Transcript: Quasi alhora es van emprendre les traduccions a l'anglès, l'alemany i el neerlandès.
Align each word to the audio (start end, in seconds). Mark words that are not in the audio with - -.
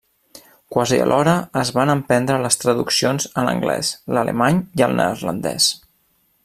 Quasi 0.75 0.97
alhora 1.03 1.35
es 1.61 1.71
van 1.75 1.91
emprendre 1.95 2.39
les 2.45 2.57
traduccions 2.63 3.29
a 3.43 3.47
l'anglès, 3.49 3.95
l'alemany 4.17 4.63
i 4.81 4.89
el 4.89 5.01
neerlandès. 5.03 5.69